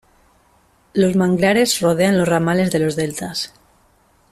[0.95, 3.53] Los manglares rodean los ramales de los deltas.